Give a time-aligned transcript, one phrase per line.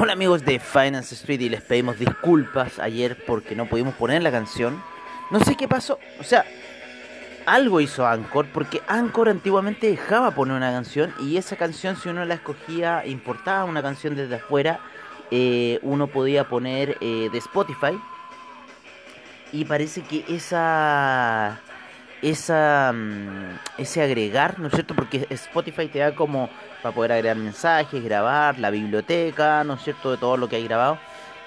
[0.00, 4.30] Hola amigos de Finance Street y les pedimos disculpas ayer porque no pudimos poner la
[4.30, 4.80] canción.
[5.32, 6.44] No sé qué pasó, o sea,
[7.46, 12.24] algo hizo Anchor porque Anchor antiguamente dejaba poner una canción y esa canción si uno
[12.24, 14.78] la escogía, importaba una canción desde afuera,
[15.32, 17.98] eh, uno podía poner eh, de Spotify
[19.50, 21.60] y parece que esa
[22.22, 24.94] esa mm, ese agregar, ¿no es cierto?
[24.94, 26.50] Porque Spotify te da como
[26.82, 30.10] para poder agregar mensajes, grabar, la biblioteca, ¿no es cierto?
[30.10, 30.98] De todo lo que hay grabado.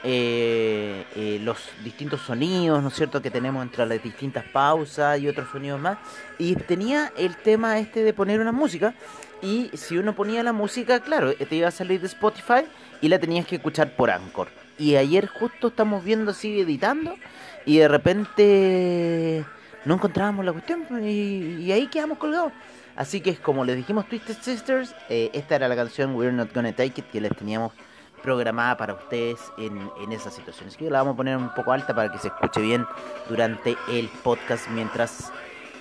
[0.03, 3.22] eh, eh, los distintos sonidos, ¿no es cierto?
[3.22, 5.99] Que tenemos entre las distintas pausas y otros sonidos más.
[6.38, 8.95] Y tenía el tema este de poner una música.
[9.42, 12.66] Y si uno ponía la música, claro, te iba a salir de Spotify
[12.99, 14.49] y la tenías que escuchar por Anchor.
[14.77, 17.19] Y ayer justo estamos viendo así editando
[17.66, 19.45] y de repente
[19.85, 22.51] no encontrábamos la cuestión y, ahí quedamos colgados.
[22.95, 26.73] Así que como les dijimos Twisted Sisters, eh, esta era la canción We're Not Gonna
[26.73, 27.73] Take It que les teníamos
[28.21, 30.67] programada para ustedes en, en esa situación.
[30.67, 32.86] Así que la vamos a poner un poco alta para que se escuche bien
[33.30, 35.31] durante el podcast mientras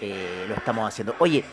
[0.01, 1.15] eh, lo estamos haciendo.
[1.19, 1.45] Oye,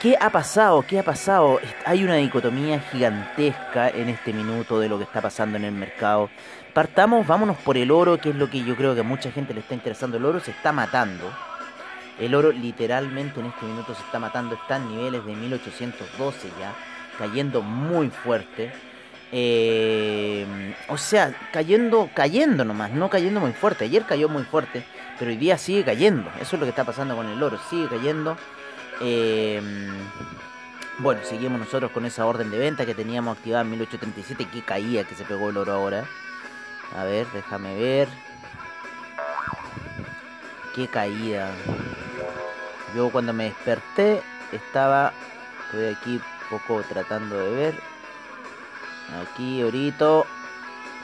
[0.00, 0.84] ¿qué ha pasado?
[0.86, 1.58] ¿Qué ha pasado?
[1.86, 6.28] Hay una dicotomía gigantesca en este minuto de lo que está pasando en el mercado.
[6.74, 9.54] Partamos, vámonos por el oro, que es lo que yo creo que a mucha gente
[9.54, 10.18] le está interesando.
[10.18, 11.32] El oro se está matando.
[12.18, 14.54] El oro literalmente en este minuto se está matando.
[14.54, 16.74] Está en niveles de 1812 ya.
[17.18, 18.72] Cayendo muy fuerte.
[19.36, 20.46] Eh,
[20.88, 23.84] o sea, cayendo, cayendo nomás, no cayendo muy fuerte.
[23.84, 24.84] Ayer cayó muy fuerte,
[25.18, 26.30] pero hoy día sigue cayendo.
[26.40, 28.36] Eso es lo que está pasando con el oro, sigue cayendo.
[29.00, 29.60] Eh,
[30.98, 35.02] bueno, seguimos nosotros con esa orden de venta que teníamos activada en 1837, que caía,
[35.02, 36.04] que se pegó el oro ahora.
[36.96, 38.08] A ver, déjame ver.
[40.74, 41.50] Qué caída.
[42.96, 45.12] Yo cuando me desperté estaba,
[45.66, 46.20] estoy aquí
[46.50, 47.74] poco tratando de ver.
[49.22, 50.22] Aquí ahorita,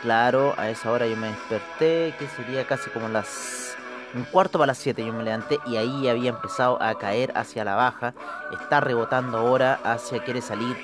[0.03, 3.77] claro, a esa hora yo me desperté, que sería casi como las
[4.13, 7.65] un cuarto para las 7 yo me levanté y ahí había empezado a caer hacia
[7.65, 8.13] la baja,
[8.53, 10.77] está rebotando ahora hacia quiere salir.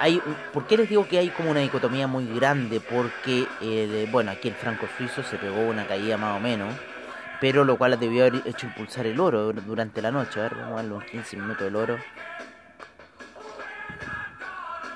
[0.00, 0.20] Hay,
[0.52, 2.80] ¿Por qué les digo que hay como una dicotomía muy grande?
[2.80, 6.74] Porque, eh, bueno, aquí el franco suizo se pegó una caída más o menos,
[7.40, 10.40] pero lo cual debió haber hecho impulsar el oro dur- durante la noche.
[10.40, 11.98] A ver, vamos a ver los 15 minutos del oro.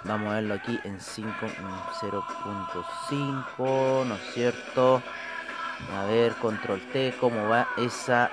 [0.05, 5.03] Vamos a verlo aquí en 5, mm, 0.5, ¿no es cierto?
[5.99, 8.31] A ver, control T, cómo va esa...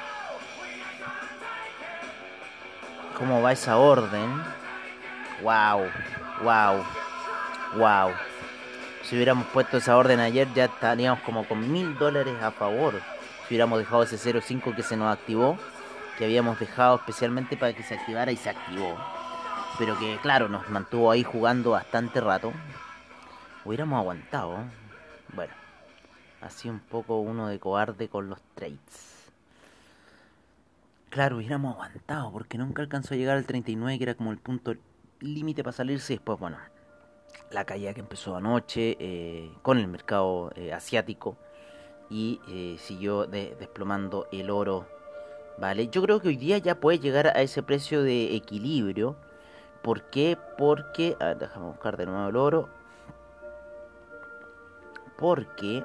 [3.18, 4.42] ¿Cómo va esa orden?
[5.42, 5.90] Wow,
[6.44, 6.84] wow,
[7.76, 8.12] wow.
[9.04, 13.02] Si hubiéramos puesto esa orden ayer ya estaríamos como con mil dólares a favor.
[13.48, 15.58] Si hubiéramos dejado ese 0.5 que se nos activó,
[16.18, 18.98] que habíamos dejado especialmente para que se activara y se activó.
[19.80, 22.52] Pero que claro, nos mantuvo ahí jugando bastante rato.
[23.64, 24.58] Hubiéramos aguantado.
[25.34, 25.54] Bueno,
[26.42, 29.32] así un poco uno de cobarde con los trades.
[31.10, 34.76] Claro, hubiéramos aguantado porque nunca alcanzó a llegar al 39, que era como el punto
[35.22, 36.14] límite para salirse.
[36.14, 36.58] Después, bueno,
[37.52, 41.38] la caída que empezó anoche eh, con el mercado eh, asiático
[42.10, 44.86] y eh, siguió de- desplomando el oro.
[45.58, 49.16] Vale, yo creo que hoy día ya puede llegar a ese precio de equilibrio.
[49.82, 50.38] ¿Por qué?
[50.58, 52.70] Porque, a ver, déjame buscar de nuevo el oro.
[55.18, 55.84] Porque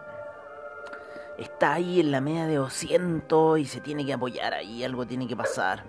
[1.38, 5.26] está ahí en la media de 200 y se tiene que apoyar ahí, algo tiene
[5.26, 5.84] que pasar.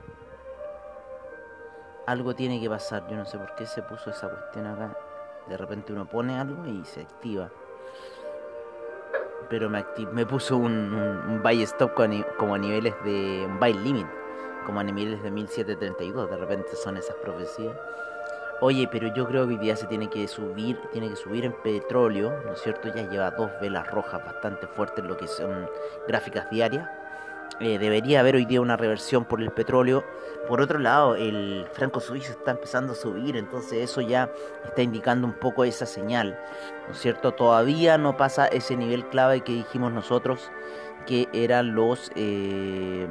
[2.06, 4.98] Algo tiene que pasar, yo no sé por qué se puso esa cuestión acá.
[5.48, 7.50] De repente uno pone algo y se activa.
[9.50, 11.94] Pero me, puso un, buy stop
[12.38, 14.08] como a niveles de un buy limit,
[14.66, 16.30] como a niveles de 1732.
[16.30, 17.76] De repente son esas profecías.
[18.62, 22.32] Oye, pero yo creo que hoy se tiene que subir, tiene que subir en petróleo,
[22.46, 22.88] ¿no es cierto?
[22.88, 25.70] Ya lleva dos velas rojas bastante fuertes, lo que son
[26.08, 26.88] gráficas diarias.
[27.60, 30.04] Eh, debería haber hoy día una reversión por el petróleo.
[30.48, 34.30] Por otro lado, el franco suizo está empezando a subir, entonces eso ya
[34.66, 36.38] está indicando un poco esa señal,
[36.88, 37.32] ¿no es cierto?
[37.34, 40.52] Todavía no pasa ese nivel clave que dijimos nosotros,
[41.06, 42.12] que eran los...
[42.16, 43.08] eh,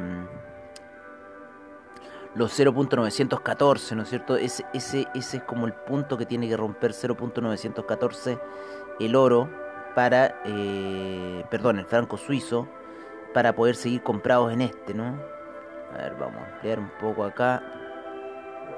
[2.34, 4.36] los 0.914, ¿no es cierto?
[4.36, 8.40] Ese, ese, ese es como el punto que tiene que romper 0.914
[9.00, 9.50] el oro
[9.94, 12.68] para, eh, perdón, el franco suizo
[13.32, 15.18] para poder seguir comprados en este, ¿no?
[15.92, 17.62] A ver, vamos a ampliar un poco acá.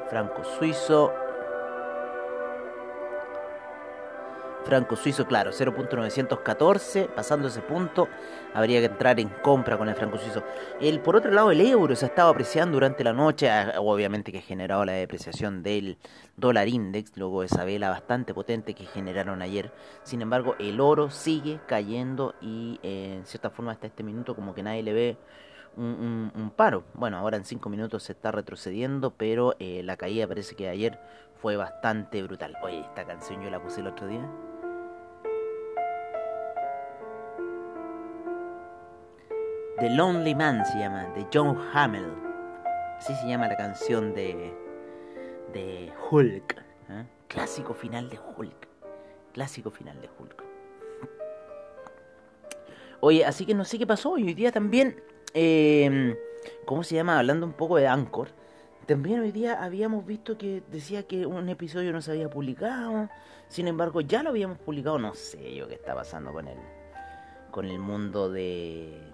[0.08, 1.12] Franco suizo.
[4.64, 8.08] Franco suizo, claro, 0.914, pasando ese punto,
[8.54, 10.42] habría que entrar en compra con el franco suizo.
[10.80, 14.32] El, por otro lado, el euro se ha estado apreciando durante la noche, ah, obviamente
[14.32, 15.98] que ha generado la depreciación del
[16.36, 19.72] dólar index, luego esa vela bastante potente que generaron ayer.
[20.02, 24.54] Sin embargo, el oro sigue cayendo y eh, en cierta forma hasta este minuto como
[24.54, 25.16] que nadie le ve
[25.76, 26.84] un paro.
[26.94, 31.00] Bueno, ahora en 5 minutos se está retrocediendo, pero eh, la caída parece que ayer
[31.44, 32.56] fue bastante brutal.
[32.62, 34.26] Oye, esta canción yo la puse el otro día.
[39.78, 42.06] The Lonely Man se llama, de John Hamill.
[42.96, 44.54] Así se llama la canción de,
[45.52, 46.56] de Hulk.
[46.90, 47.04] ¿eh?
[47.26, 48.68] Clásico final de Hulk.
[49.32, 50.44] Clásico final de Hulk.
[53.00, 54.12] Oye, así que no sé qué pasó.
[54.12, 55.02] Hoy día también,
[55.34, 56.16] eh,
[56.66, 57.18] ¿cómo se llama?
[57.18, 58.28] Hablando un poco de Anchor.
[58.86, 63.10] También hoy día habíamos visto que decía que un episodio no se había publicado.
[63.48, 65.00] Sin embargo, ya lo habíamos publicado.
[65.00, 66.58] No sé yo qué está pasando con el,
[67.50, 69.13] con el mundo de,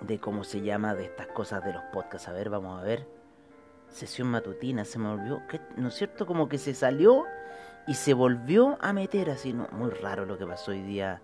[0.00, 2.28] de cómo se llama, de estas cosas de los podcasts.
[2.28, 3.06] A ver, vamos a ver.
[3.88, 5.16] Sesión matutina, se me.
[5.48, 5.60] ¿qué?
[5.76, 6.26] ¿No es cierto?
[6.26, 7.24] Como que se salió
[7.86, 9.52] y se volvió a meter así.
[9.52, 11.22] No, muy raro lo que pasó hoy día.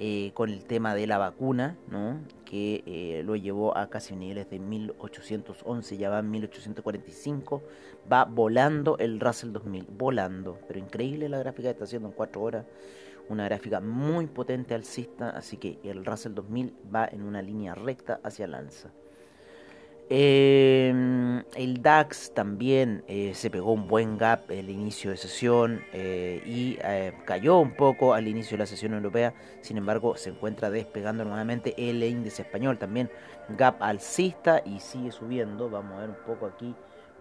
[0.00, 2.20] eh, con el tema de la vacuna, ¿no?
[2.44, 7.62] que eh, lo llevó a casi niveles de 1811, ya va en 1845,
[8.10, 12.40] va volando el Russell 2000, volando, pero increíble la gráfica que está haciendo en 4
[12.40, 12.66] horas,
[13.28, 18.20] una gráfica muy potente alcista, así que el Russell 2000 va en una línea recta
[18.22, 18.90] hacia el alza.
[20.10, 26.42] Eh, el DAX también eh, se pegó un buen gap el inicio de sesión eh,
[26.46, 26.78] y
[27.26, 29.34] cayó un poco al inicio de la sesión europea.
[29.60, 33.10] Sin embargo, se encuentra despegando nuevamente el índice español también.
[33.50, 35.68] Gap alcista y sigue subiendo.
[35.68, 36.74] Vamos a ver un poco aquí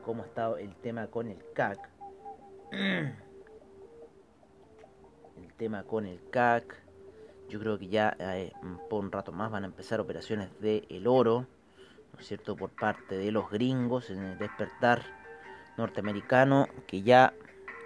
[0.06, 1.90] cómo está el tema con el CAC.
[5.38, 6.82] El tema con el CAC.
[7.48, 8.18] Yo creo que ya
[8.90, 11.46] por un rato más van a empezar operaciones de el oro.
[12.18, 15.04] ¿No es cierto?, por parte de los gringos en el despertar
[15.78, 17.32] norteamericano, que ya,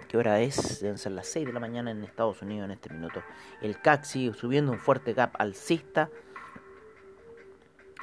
[0.08, 0.80] ¿qué hora es?
[0.80, 3.22] Deben ser las 6 de la mañana en Estados Unidos en este minuto.
[3.60, 6.08] El CAC sigue subiendo un fuerte gap alcista.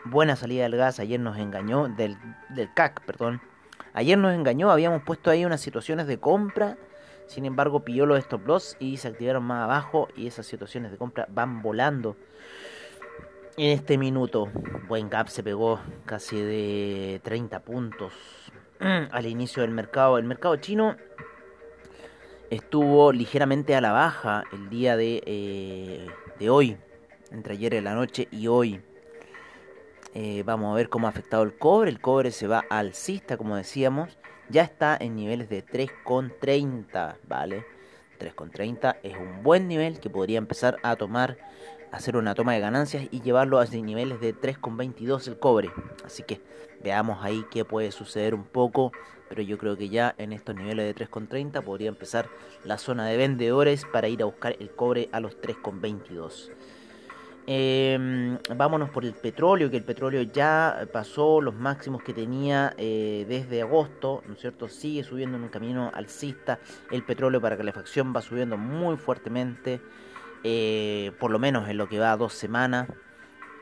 [0.06, 2.16] Buena salida del gas, ayer nos engañó, del,
[2.50, 3.42] del CAC, perdón.
[3.94, 6.78] Ayer nos engañó, habíamos puesto ahí unas situaciones de compra,
[7.26, 10.98] sin embargo pilló los stop loss y se activaron más abajo y esas situaciones de
[10.98, 12.16] compra van volando
[13.62, 14.48] En este minuto,
[14.88, 18.14] buen gap se pegó casi de 30 puntos
[18.80, 20.18] al inicio del mercado.
[20.18, 20.96] El mercado chino
[22.50, 26.08] estuvo ligeramente a la baja el día de, eh,
[26.40, 26.78] de hoy,
[27.32, 28.80] entre ayer en la noche y hoy.
[30.14, 31.90] Eh, vamos a ver cómo ha afectado el cobre.
[31.90, 34.18] El cobre se va alcista, como decíamos.
[34.48, 37.66] Ya está en niveles de 3,30, ¿vale?
[38.20, 41.38] 3,30 es un buen nivel que podría empezar a tomar,
[41.92, 45.72] hacer una toma de ganancias y llevarlo a niveles de 3,22 el cobre.
[46.06, 46.42] Así que
[46.84, 48.92] veamos ahí qué puede suceder un poco.
[49.30, 52.28] Pero yo creo que ya en estos niveles de 3,30 podría empezar
[52.64, 56.50] la zona de vendedores para ir a buscar el cobre a los 3,22.
[57.52, 63.26] Eh, vámonos por el petróleo, que el petróleo ya pasó los máximos que tenía eh,
[63.28, 64.68] desde agosto, ¿no es cierto?
[64.68, 66.60] Sigue subiendo en un camino alcista.
[66.92, 69.82] El petróleo para calefacción va subiendo muy fuertemente,
[70.44, 72.88] eh, por lo menos en lo que va a dos semanas.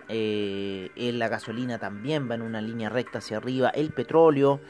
[0.10, 3.70] Eh, la gasolina también va en una línea recta hacia arriba.
[3.70, 4.62] El petróleo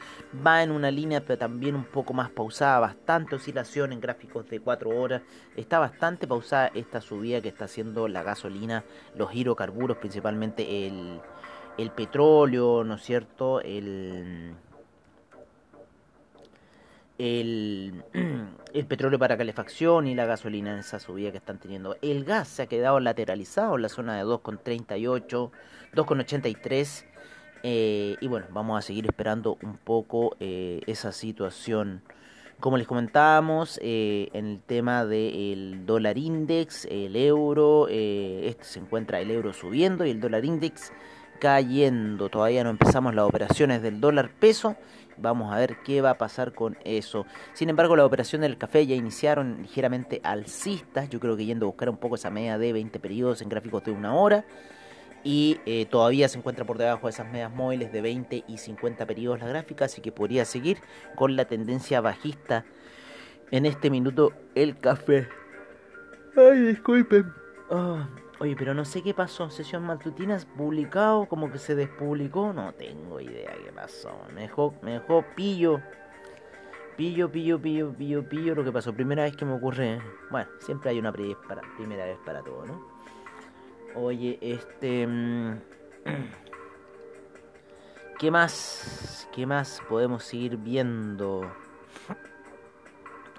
[0.44, 2.80] va en una línea pero también un poco más pausada.
[2.80, 5.22] Bastante oscilación en gráficos de 4 horas.
[5.56, 8.84] Está bastante pausada esta subida que está haciendo la gasolina,
[9.16, 11.20] los hidrocarburos, principalmente el,
[11.76, 13.60] el petróleo, ¿no es cierto?
[13.60, 14.56] El
[17.18, 18.02] el,
[18.88, 21.96] petróleo para calefacción y la gasolina en esa subida que están teniendo.
[22.02, 25.50] El gas se ha quedado lateralizado en la zona de 2,38,
[25.94, 27.04] 2,83.
[27.64, 32.02] Eh, y bueno, vamos a seguir esperando un poco eh, esa situación.
[32.60, 38.80] Como les comentábamos, eh, en el tema del dólar index, el euro, eh, este se
[38.80, 40.92] encuentra el euro subiendo y el dólar index
[41.38, 42.28] cayendo.
[42.28, 44.74] Todavía no empezamos las operaciones del dólar peso.
[45.20, 47.26] Vamos a ver qué va a pasar con eso.
[47.52, 51.08] Sin embargo, la operación del café ya iniciaron ligeramente alcistas.
[51.10, 53.84] Yo creo que yendo a buscar un poco esa media de 20 periodos en gráficos
[53.84, 54.44] de una hora.
[55.24, 59.04] Y eh, todavía se encuentra por debajo de esas medias móviles de 20 y 50
[59.06, 59.86] periodos la gráfica.
[59.86, 60.78] Así que podría seguir
[61.16, 62.64] con la tendencia bajista
[63.50, 65.28] en este minuto el café.
[66.36, 67.32] Ay, disculpen.
[67.70, 67.98] Oh,
[68.38, 69.50] oye, pero no sé qué pasó.
[69.50, 72.52] Sesión matutinas publicado, como que se despublicó.
[72.52, 74.12] No tengo idea qué pasó.
[74.34, 74.74] Me dejó,
[75.34, 75.80] pillo.
[76.96, 78.54] Pillo, pillo, pillo, pillo, pillo.
[78.54, 78.92] Lo que pasó.
[78.92, 80.00] Primera vez que me ocurre.
[80.30, 82.80] Bueno, siempre hay una para, primera vez para todo, ¿no?
[83.94, 85.06] Oye, este.
[88.18, 89.28] ¿Qué más?
[89.32, 91.48] ¿Qué más podemos seguir viendo?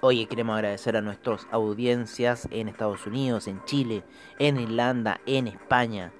[0.02, 4.02] Oye, queremos agradecer a nuestras audiencias en Estados Unidos, en Chile,
[4.38, 6.10] en Irlanda, en España.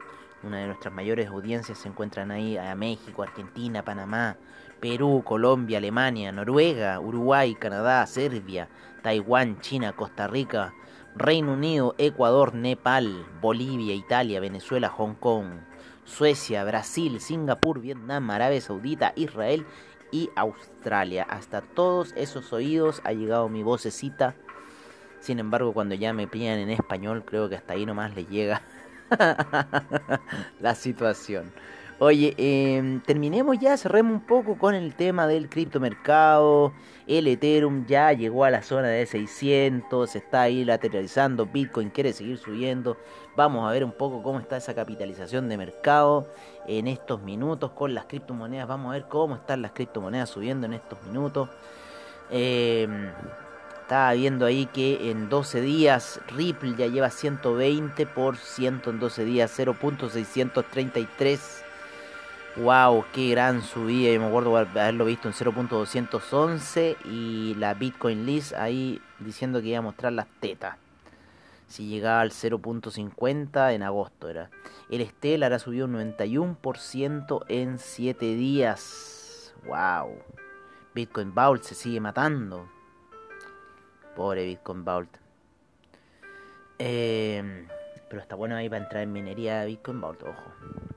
[0.42, 4.36] Una de nuestras mayores audiencias se encuentran ahí a México, Argentina, Panamá,
[4.80, 8.68] Perú, Colombia, Alemania, Noruega, Uruguay, Canadá, Serbia,
[9.02, 10.74] Taiwán, China, Costa Rica,
[11.16, 15.46] Reino Unido, Ecuador, Nepal, Bolivia, Italia, Venezuela, Hong Kong,
[16.04, 19.64] Suecia, Brasil, Singapur, Vietnam, Arabia Saudita, Israel
[20.10, 21.26] y Australia.
[21.28, 24.34] Hasta todos esos oídos ha llegado mi vocecita.
[25.20, 28.62] Sin embargo, cuando ya me pillan en español, creo que hasta ahí nomás le llega
[30.60, 31.52] la situación.
[32.02, 36.72] Oye, eh, terminemos ya, cerremos un poco con el tema del criptomercado.
[37.06, 41.44] El Ethereum ya llegó a la zona de 600, está ahí lateralizando.
[41.44, 42.96] Bitcoin quiere seguir subiendo.
[43.36, 46.26] Vamos a ver un poco cómo está esa capitalización de mercado
[46.66, 48.66] en estos minutos con las criptomonedas.
[48.66, 51.50] Vamos a ver cómo están las criptomonedas subiendo en estos minutos.
[52.30, 52.88] Eh,
[53.82, 61.59] estaba viendo ahí que en 12 días Ripple ya lleva 120% en 12 días, 0.633.
[62.56, 64.12] Wow, qué gran subida.
[64.12, 69.78] Yo me acuerdo haberlo visto en 0.211 y la Bitcoin List ahí diciendo que iba
[69.78, 70.76] a mostrar las tetas.
[71.68, 74.50] Si llegaba al 0.50 en agosto era.
[74.90, 79.54] El Stellar ha subido un 91% en 7 días.
[79.66, 80.18] Wow.
[80.92, 82.68] Bitcoin Vault se sigue matando.
[84.16, 85.16] Pobre Bitcoin Vault.
[86.80, 87.68] Eh,
[88.08, 90.89] pero está bueno ahí para entrar en minería Bitcoin Vault, ojo.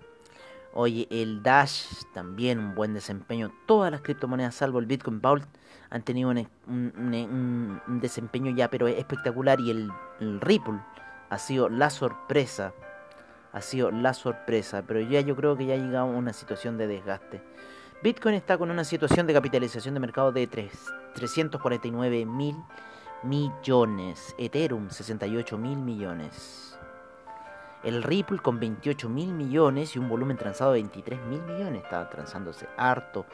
[0.75, 3.51] Oye, el Dash también un buen desempeño.
[3.67, 5.45] Todas las criptomonedas, salvo el Bitcoin Vault,
[5.91, 9.59] han tenido un, desempeño ya, pero espectacular.
[9.59, 10.79] Y el, el, Ripple
[11.29, 12.73] ha sido la sorpresa.
[13.51, 14.83] Ha sido la sorpresa.
[14.87, 17.43] Pero ya yo creo que ya ha llegado a una situación de desgaste.
[18.01, 20.71] Bitcoin está con una situación de capitalización de mercado de 3,
[21.13, 22.55] 349 mil
[23.21, 24.33] millones.
[24.39, 26.72] Ethereum, 68 mil millones.
[27.83, 31.83] El Ripple con 28 mil millones y un volumen transado de 23 mil millones.
[31.83, 33.25] Está transándose harto.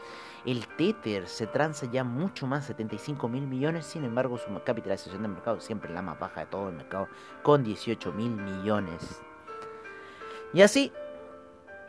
[0.45, 3.85] El Tether se transa ya mucho más, 75 mil millones.
[3.85, 7.07] Sin embargo, su capitalización de mercado siempre la más baja de todo el mercado,
[7.43, 9.21] con 18 mil millones.
[10.51, 10.91] Y así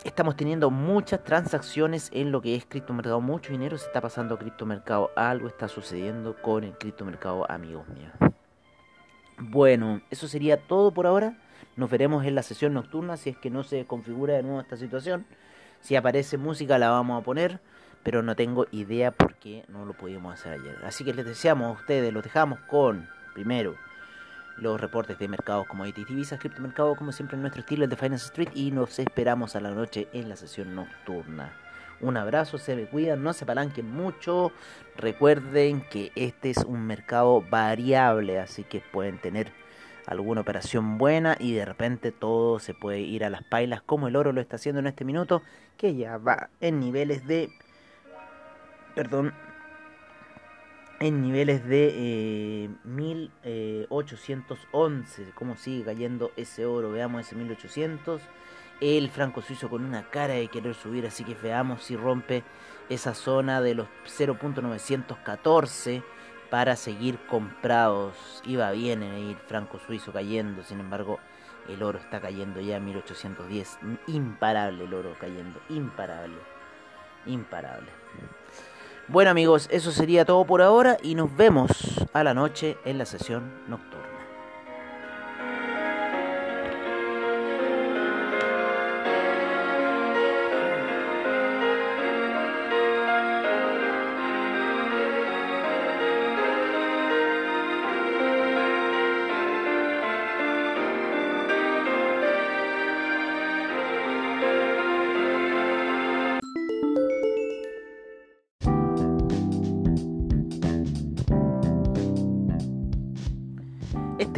[0.05, 3.23] estamos teniendo muchas transacciones en lo que es criptomercado.
[3.23, 5.11] Mucho dinero se está pasando a criptomercado.
[5.17, 8.12] Algo está sucediendo con el criptomercado, amigos míos.
[9.38, 11.38] Bueno, eso sería todo por ahora.
[11.76, 14.76] Nos veremos en la sesión nocturna si es que no se configura de nuevo esta
[14.76, 15.26] situación.
[15.81, 17.61] Si aparece música la vamos a poner,
[18.02, 20.76] pero no tengo idea por qué no lo pudimos hacer ayer.
[20.85, 23.76] Así que les deseamos a ustedes, los dejamos con, primero,
[24.57, 27.97] los reportes de mercados como IT Divisas, criptomercado, como siempre en nuestro estilo, el de
[27.97, 31.52] Finance Street, y nos esperamos a la noche en la sesión nocturna.
[32.00, 34.52] Un abrazo, se me cuidan, no se apalanquen mucho.
[34.97, 39.52] Recuerden que este es un mercado variable, así que pueden tener
[40.07, 44.16] alguna operación buena y de repente todo se puede ir a las pailas como el
[44.16, 45.42] oro lo está haciendo en este minuto,
[45.76, 47.50] que ya va en niveles de...
[48.95, 49.33] Perdón,
[51.00, 55.33] en niveles de eh, 1811.
[55.35, 56.92] ¿Cómo sigue cayendo ese oro?
[56.92, 58.23] Veamos ese 1800.
[58.80, 62.42] El franco suizo con una cara de querer subir, así que veamos si rompe
[62.88, 66.02] esa zona de los 0.914
[66.50, 68.42] para seguir comprados.
[68.45, 71.19] Iba bien en el franco suizo cayendo, sin embargo,
[71.69, 73.78] el oro está cayendo ya a 1810.
[74.09, 76.38] Imparable el oro cayendo, imparable,
[77.26, 77.90] imparable.
[79.09, 83.07] Bueno amigos, eso sería todo por ahora y nos vemos a la noche en la
[83.07, 84.10] sesión nocturna.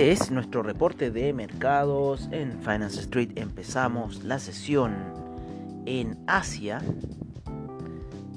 [0.03, 3.31] Este es nuestro reporte de mercados en Finance Street.
[3.37, 4.97] Empezamos la sesión
[5.87, 6.83] en Asia,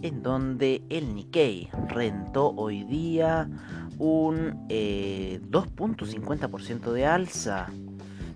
[0.03, 3.49] en donde el Nikkei rentó hoy día
[3.97, 7.71] un eh, 2.50% de alza.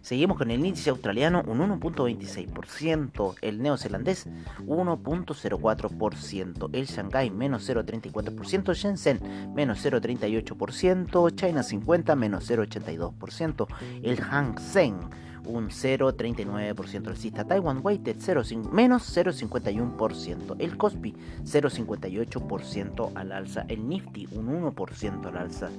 [0.01, 4.27] Seguimos con el índice australiano un 1.26%, el neozelandés
[4.65, 13.67] 1.04%, el Shanghai menos 0.34%, Shenzhen menos 0.38%, China 50 menos 0.82%,
[14.03, 15.09] el Hang Seng
[15.49, 17.09] un 0,39%.
[17.09, 20.55] El Cista Taiwan Weighted 0, menos 0,51%.
[20.59, 23.65] El Cospi 0,58% al alza.
[23.67, 25.69] El Nifty un 1% al alza.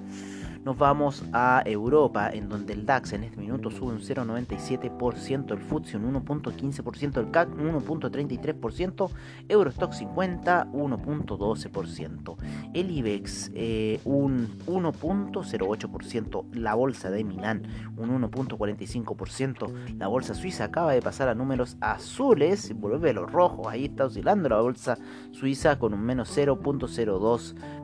[0.64, 5.58] Nos vamos a Europa, en donde el DAX en este minuto sube un 0,97%, el
[5.58, 9.10] FTSE un 1,15%, el CAC un 1,33%,
[9.48, 12.36] Eurostock 50 1,12%,
[12.74, 17.62] el IBEX eh, un 1,08%, la bolsa de Milán
[17.96, 23.66] un 1,45%, la bolsa suiza acaba de pasar a números azules, vuelve a los rojos,
[23.66, 24.98] ahí está oscilando la bolsa
[25.30, 27.79] suiza con un menos 0,02%,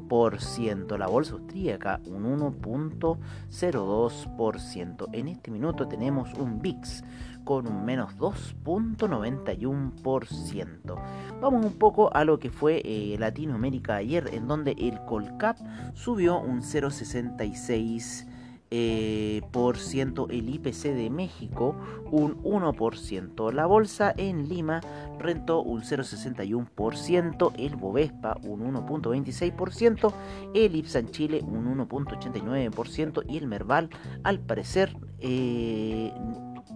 [0.98, 5.08] la bolsa austríaca un 1.02%.
[5.12, 7.02] En este minuto tenemos un VIX
[7.44, 11.00] con un menos 2.91%.
[11.40, 15.56] Vamos un poco a lo que fue eh, Latinoamérica ayer, en donde el Colcap
[15.94, 18.35] subió un 0.66%.
[18.72, 21.76] Eh, por ciento el IPC de México
[22.10, 24.80] un 1%, la bolsa en Lima
[25.20, 30.12] rentó un 0,61%, el Bovespa un 1.26%,
[30.54, 33.88] el Ipsan Chile un 1.89% y el Merval
[34.24, 36.12] al parecer eh,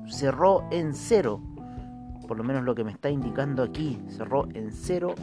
[0.06, 1.42] cerró en cero,
[2.28, 5.16] por lo menos lo que me está indicando aquí, cerró en cero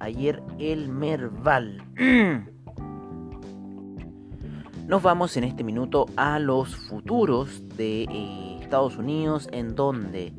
[0.00, 1.82] ayer el Merval.
[4.90, 10.32] Nos vamos en este minuto a los futuros de eh, Estados Unidos, en donde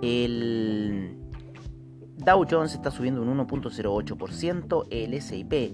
[0.00, 1.18] el
[2.18, 5.72] Dow Jones está subiendo un 1.08%, el SIP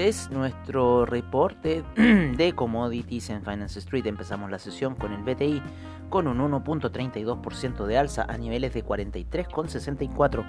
[0.03, 4.05] Es nuestro reporte de commodities en Finance Street.
[4.07, 5.63] Empezamos la sesión con el BTI
[6.11, 10.45] con un 1.32% de alza a niveles de 43,64.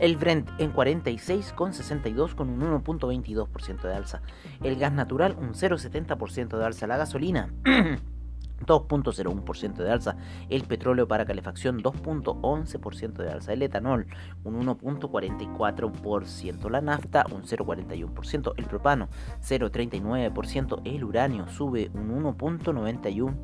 [0.00, 4.20] El Brent en 46,62 con un 1.22% de alza.
[4.64, 6.88] El gas natural un 0.70% de alza.
[6.88, 7.52] La gasolina
[8.66, 10.16] 2.01% de alza,
[10.48, 14.06] el petróleo para calefacción 2.11% de alza, el etanol
[14.44, 19.08] un 1.44%, la nafta un 0.41%, el propano
[19.42, 23.34] 0.39%, el uranio sube un 1.91%,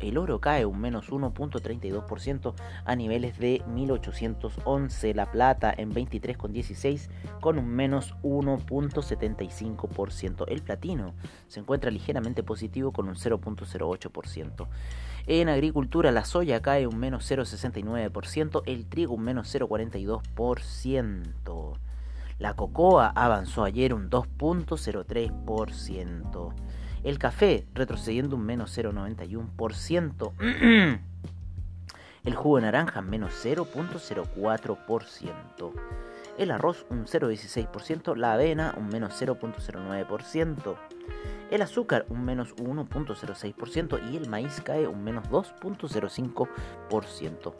[0.00, 2.54] el oro cae un menos 1.32%
[2.84, 7.08] a niveles de 1811, la plata en 23.16
[7.40, 11.14] con un menos 1.75%, el platino
[11.48, 14.68] se encuentra ligeramente positivo con un 0.08%.
[15.26, 21.76] En agricultura la soya cae un menos 0.69%, el trigo un menos 0.42%.
[22.38, 26.54] La cocoa avanzó ayer un 2.03%.
[27.04, 30.32] El café retrocediendo un menos 0.91%.
[32.24, 35.72] El jugo de naranja menos 0.04%.
[36.36, 38.16] El arroz un 0.16%.
[38.16, 40.76] La avena un menos 0.09%.
[41.50, 47.54] El azúcar un menos 1.06% y el maíz cae un menos 2.05%.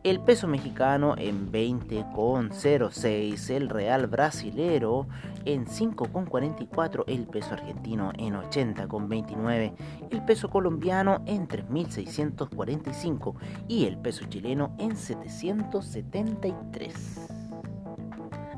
[0.07, 5.05] El peso mexicano en 20,06, el real brasilero
[5.43, 9.73] en 5,44, el peso argentino en 80,29,
[10.09, 13.35] el peso colombiano en 3.645
[13.67, 17.27] y el peso chileno en 773.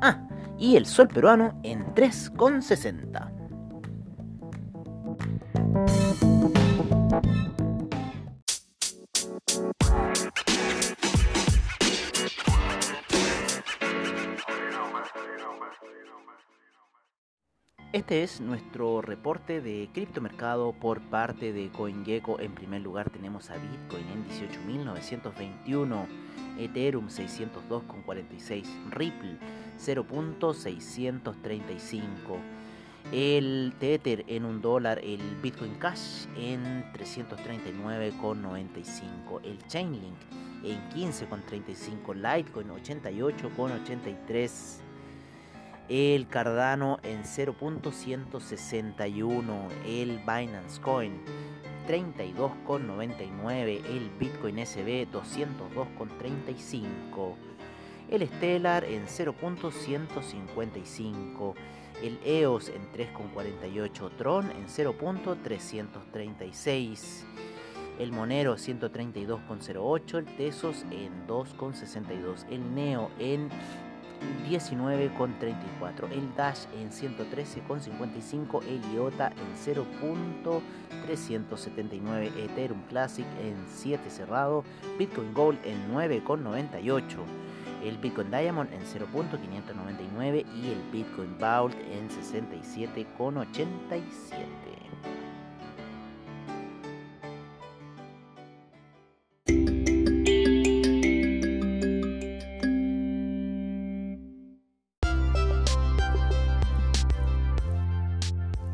[0.00, 3.40] Ah, y el sol peruano en 3,60.
[17.92, 22.38] Este es nuestro reporte de criptomercado por parte de CoinGecko.
[22.38, 26.06] En primer lugar tenemos a Bitcoin en 18.921,
[26.56, 29.38] Ethereum 602,46, Ripple
[29.76, 32.38] 0.635,
[33.10, 40.14] el Tether en un dólar, el Bitcoin Cash en 339,95, el Chainlink
[40.62, 44.89] en 15,35, Litecoin 88,83
[45.90, 51.20] el Cardano en 0.161, el Binance Coin
[51.88, 57.34] 32,99, el Bitcoin SB 202,35,
[58.08, 61.54] el Stellar en 0.155,
[62.04, 67.24] el EOS en 3,48, Tron en 0.336.
[67.98, 73.50] El Monero 132,08, el Tesos en 2,62, el Neo en
[74.48, 84.64] 19,34, el Dash en 113,55, el IOTA en 0.379, Ethereum Classic en 7 cerrado,
[84.98, 87.04] Bitcoin Gold en 9,98,
[87.84, 94.69] el Bitcoin Diamond en 0.599 y el Bitcoin Vault en 67,87.